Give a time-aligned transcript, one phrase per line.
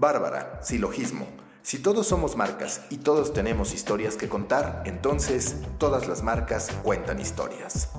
[0.00, 1.26] Bárbara, silogismo.
[1.62, 7.20] Si todos somos marcas y todos tenemos historias que contar, entonces todas las marcas cuentan
[7.20, 7.90] historias.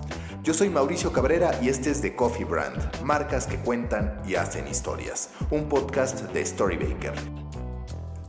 [0.42, 4.68] Yo soy Mauricio Cabrera y este es The Coffee Brand, marcas que cuentan y hacen
[4.68, 7.14] historias, un podcast de Storybaker.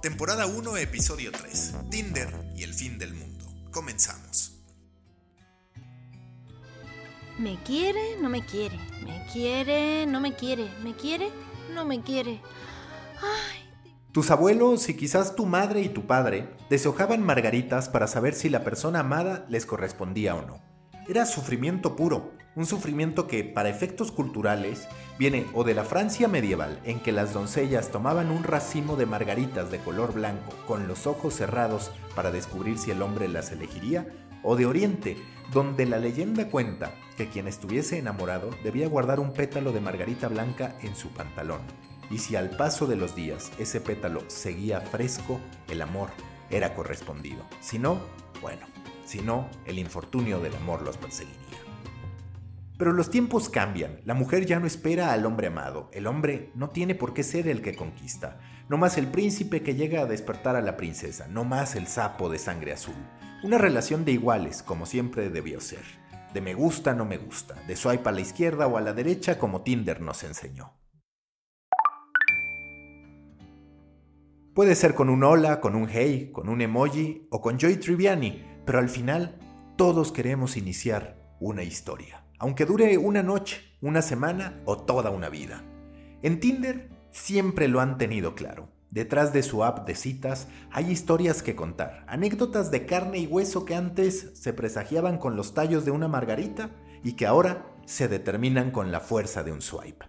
[0.03, 3.10] Temporada 1, episodio 3, Tinder y el fin del.
[3.71, 4.57] Comenzamos.
[7.39, 8.79] Me quiere, no me quiere.
[9.05, 10.69] Me quiere, no me quiere.
[10.83, 11.31] Me quiere,
[11.75, 12.41] no me quiere.
[13.23, 13.71] Ay.
[14.13, 18.65] Tus abuelos y quizás tu madre y tu padre deshojaban margaritas para saber si la
[18.65, 20.61] persona amada les correspondía o no.
[21.09, 26.81] Era sufrimiento puro, un sufrimiento que, para efectos culturales, viene o de la Francia medieval,
[26.85, 31.35] en que las doncellas tomaban un racimo de margaritas de color blanco con los ojos
[31.35, 34.09] cerrados para descubrir si el hombre las elegiría,
[34.43, 35.17] o de Oriente,
[35.53, 40.75] donde la leyenda cuenta que quien estuviese enamorado debía guardar un pétalo de margarita blanca
[40.83, 41.61] en su pantalón,
[42.11, 46.11] y si al paso de los días ese pétalo seguía fresco, el amor
[46.51, 47.45] era correspondido.
[47.61, 48.01] Si no,
[48.41, 48.67] bueno,
[49.05, 51.70] si no, el infortunio del amor los perseguiría.
[52.81, 56.71] Pero los tiempos cambian, la mujer ya no espera al hombre amado, el hombre no
[56.71, 60.57] tiene por qué ser el que conquista, no más el príncipe que llega a despertar
[60.57, 62.95] a la princesa, no más el sapo de sangre azul.
[63.43, 65.85] Una relación de iguales, como siempre debió ser.
[66.33, 69.39] De me gusta, no me gusta, de swipe a la izquierda o a la derecha
[69.39, 70.73] como Tinder nos enseñó.
[74.55, 78.43] Puede ser con un hola, con un hey, con un emoji o con Joy Triviani,
[78.65, 79.39] pero al final
[79.77, 85.63] todos queremos iniciar una historia, aunque dure una noche, una semana o toda una vida.
[86.23, 88.73] En Tinder siempre lo han tenido claro.
[88.91, 93.65] Detrás de su app de citas hay historias que contar, anécdotas de carne y hueso
[93.65, 96.71] que antes se presagiaban con los tallos de una margarita
[97.05, 100.07] y que ahora se determinan con la fuerza de un swipe.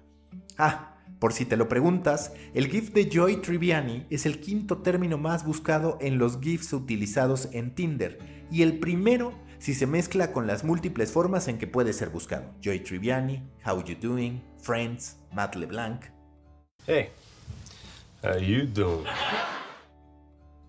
[0.57, 5.17] Ah, por si te lo preguntas, el GIF de Joy Triviani es el quinto término
[5.17, 8.17] más buscado en los GIFs utilizados en Tinder
[8.49, 12.51] y el primero si se mezcla con las múltiples formas en que puede ser buscado.
[12.61, 16.05] Joy Triviani, How You Doing, Friends, Matt LeBlanc.
[16.87, 17.09] Hey,
[18.23, 19.05] how you doing?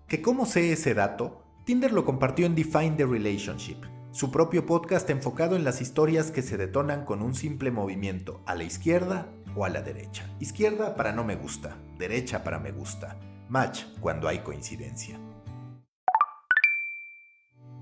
[0.07, 1.43] ¿Que cómo sé ese dato?
[1.65, 3.77] Tinder lo compartió en Define the Relationship,
[4.11, 8.53] su propio podcast enfocado en las historias que se detonan con un simple movimiento a
[8.53, 10.29] la izquierda o a la derecha.
[10.39, 13.17] Izquierda para no me gusta, derecha para me gusta.
[13.49, 15.17] Match cuando hay coincidencia.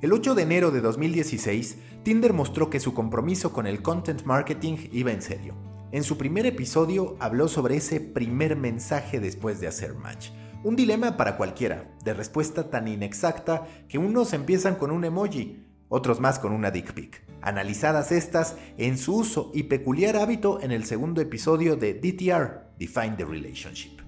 [0.02, 4.78] El 8 de enero de 2016, Tinder mostró que su compromiso con el content marketing
[4.92, 5.54] iba en serio.
[5.92, 10.30] En su primer episodio habló sobre ese primer mensaje después de hacer match.
[10.64, 16.20] Un dilema para cualquiera, de respuesta tan inexacta que unos empiezan con un emoji, otros
[16.20, 20.86] más con una dick pic analizadas estas en su uso y peculiar hábito en el
[20.86, 24.00] segundo episodio de DTR, Define the Relationship.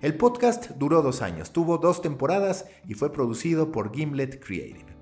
[0.00, 4.93] El podcast duró dos años, tuvo dos temporadas y fue producido por Gimlet Creative.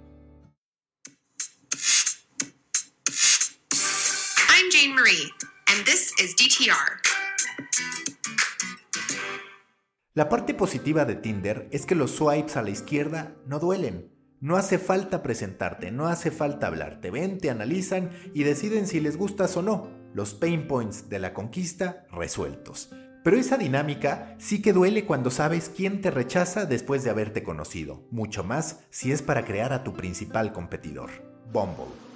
[10.15, 14.13] La parte positiva de Tinder es que los swipes a la izquierda no duelen.
[14.41, 17.01] No hace falta presentarte, no hace falta hablar.
[17.01, 19.91] Te ven, te analizan y deciden si les gustas o no.
[20.15, 22.91] Los pain points de la conquista resueltos.
[23.25, 28.07] Pero esa dinámica sí que duele cuando sabes quién te rechaza después de haberte conocido,
[28.11, 31.11] mucho más si es para crear a tu principal competidor,
[31.53, 32.12] Bumble.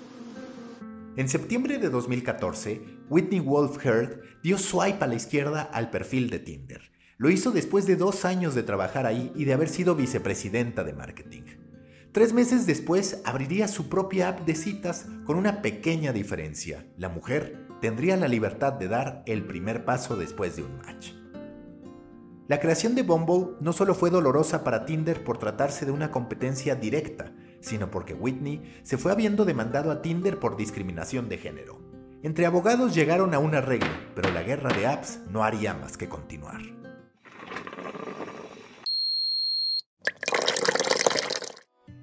[1.17, 6.41] En septiembre de 2014, Whitney Wolf Heard dio swipe a la izquierda al perfil de
[6.41, 6.93] Tinder.
[7.17, 10.93] Lo hizo después de dos años de trabajar ahí y de haber sido vicepresidenta de
[10.93, 11.45] marketing.
[12.13, 16.85] Tres meses después abriría su propia app de citas con una pequeña diferencia.
[16.99, 21.13] La mujer tendría la libertad de dar el primer paso después de un match.
[22.47, 26.75] La creación de Bumble no solo fue dolorosa para Tinder por tratarse de una competencia
[26.75, 31.81] directa, sino porque Whitney se fue habiendo demandado a Tinder por discriminación de género.
[32.23, 36.09] Entre abogados llegaron a un arreglo, pero la guerra de apps no haría más que
[36.09, 36.61] continuar.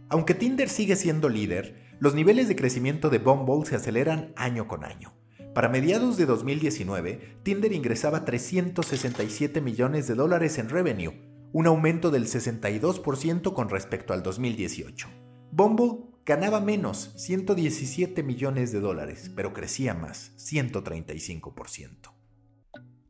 [0.09, 4.83] Aunque Tinder sigue siendo líder, los niveles de crecimiento de Bumble se aceleran año con
[4.83, 5.13] año.
[5.55, 11.13] Para mediados de 2019, Tinder ingresaba 367 millones de dólares en revenue,
[11.51, 15.22] un aumento del 62% con respecto al 2018.
[15.55, 22.11] Bumble ganaba menos, 117 millones de dólares, pero crecía más, 135%.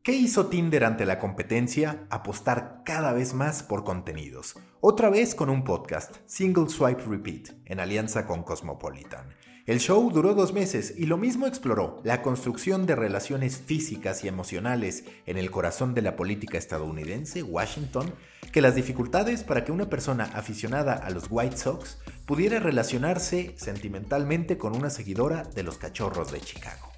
[0.02, 2.06] ¿Qué hizo Tinder ante la competencia?
[2.10, 4.56] Apostar cada vez más por contenidos.
[4.82, 9.30] Otra vez con un podcast, Single Swipe Repeat, en alianza con Cosmopolitan.
[9.66, 14.28] El show duró dos meses y lo mismo exploró la construcción de relaciones físicas y
[14.28, 18.12] emocionales en el corazón de la política estadounidense, Washington,
[18.52, 21.96] que las dificultades para que una persona aficionada a los White Sox
[22.26, 26.92] pudiera relacionarse sentimentalmente con una seguidora de los Cachorros de Chicago.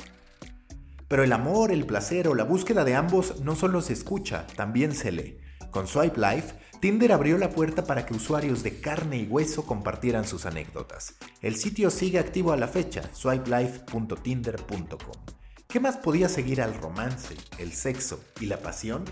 [1.07, 4.93] Pero el amor, el placer o la búsqueda de ambos no solo se escucha, también
[4.93, 5.39] se lee.
[5.77, 10.27] Con Swipe Life, Tinder abrió la puerta para que usuarios de carne y hueso compartieran
[10.27, 11.17] sus anécdotas.
[11.43, 15.37] El sitio sigue activo a la fecha, swipelife.tinder.com.
[15.69, 19.05] ¿Qué más podía seguir al romance, el sexo y la pasión?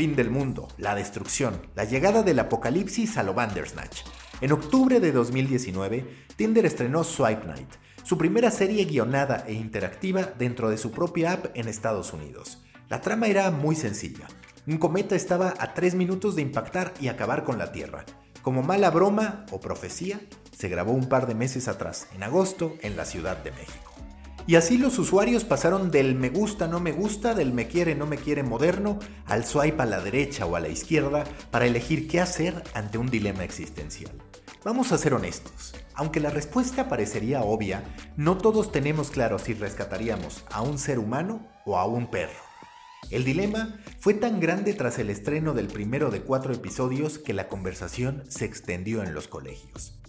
[0.00, 4.00] Fin del mundo, la destrucción, la llegada del apocalipsis a lo Bandersnatch.
[4.40, 6.06] En octubre de 2019,
[6.36, 7.68] Tinder estrenó Swipe Night,
[8.02, 12.64] su primera serie guionada e interactiva dentro de su propia app en Estados Unidos.
[12.88, 14.26] La trama era muy sencilla.
[14.66, 18.06] Un cometa estaba a tres minutos de impactar y acabar con la Tierra.
[18.40, 20.18] Como mala broma o profecía,
[20.56, 23.89] se grabó un par de meses atrás, en agosto, en la Ciudad de México.
[24.46, 28.06] Y así los usuarios pasaron del me gusta, no me gusta, del me quiere, no
[28.06, 32.20] me quiere moderno, al swipe a la derecha o a la izquierda para elegir qué
[32.20, 34.12] hacer ante un dilema existencial.
[34.64, 37.82] Vamos a ser honestos, aunque la respuesta parecería obvia,
[38.16, 42.50] no todos tenemos claro si rescataríamos a un ser humano o a un perro.
[43.10, 47.48] El dilema fue tan grande tras el estreno del primero de cuatro episodios que la
[47.48, 49.99] conversación se extendió en los colegios.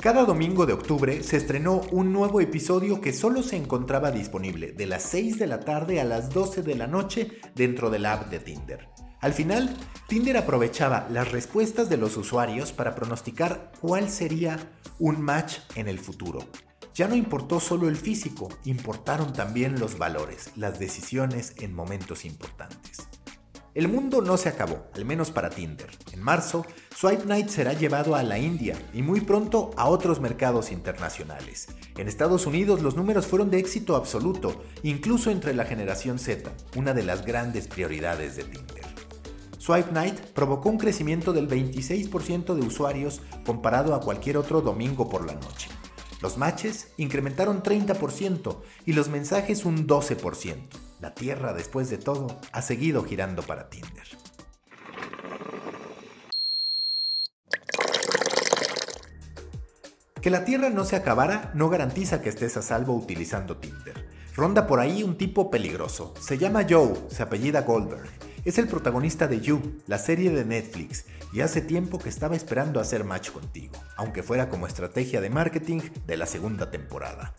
[0.00, 4.86] Cada domingo de octubre se estrenó un nuevo episodio que solo se encontraba disponible de
[4.86, 8.38] las 6 de la tarde a las 12 de la noche dentro del app de
[8.38, 8.88] Tinder.
[9.20, 9.76] Al final,
[10.08, 14.58] Tinder aprovechaba las respuestas de los usuarios para pronosticar cuál sería
[14.98, 16.46] un match en el futuro.
[16.94, 23.09] Ya no importó solo el físico, importaron también los valores, las decisiones en momentos importantes.
[23.72, 25.88] El mundo no se acabó, al menos para Tinder.
[26.12, 30.72] En marzo, Swipe Night será llevado a la India y muy pronto a otros mercados
[30.72, 31.68] internacionales.
[31.96, 36.94] En Estados Unidos los números fueron de éxito absoluto, incluso entre la generación Z, una
[36.94, 38.84] de las grandes prioridades de Tinder.
[39.58, 45.24] Swipe Night provocó un crecimiento del 26% de usuarios comparado a cualquier otro domingo por
[45.24, 45.68] la noche.
[46.20, 50.89] Los matches incrementaron 30% y los mensajes un 12%.
[51.00, 54.06] La Tierra, después de todo, ha seguido girando para Tinder.
[60.20, 64.06] Que la Tierra no se acabara no garantiza que estés a salvo utilizando Tinder.
[64.36, 66.12] Ronda por ahí un tipo peligroso.
[66.20, 68.10] Se llama Joe, se apellida Goldberg.
[68.44, 72.78] Es el protagonista de You, la serie de Netflix, y hace tiempo que estaba esperando
[72.78, 77.34] hacer match contigo, aunque fuera como estrategia de marketing de la segunda temporada.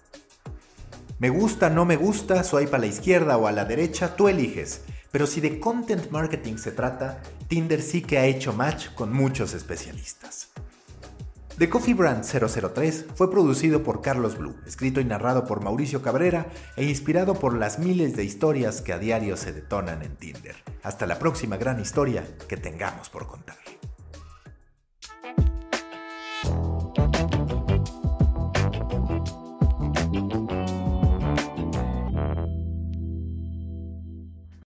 [1.21, 4.81] Me gusta, no me gusta, swipe a la izquierda o a la derecha, tú eliges.
[5.11, 9.53] Pero si de content marketing se trata, Tinder sí que ha hecho match con muchos
[9.53, 10.49] especialistas.
[11.59, 16.47] The Coffee Brand 003 fue producido por Carlos Blue, escrito y narrado por Mauricio Cabrera
[16.75, 20.55] e inspirado por las miles de historias que a diario se detonan en Tinder.
[20.81, 23.57] Hasta la próxima gran historia que tengamos por contar.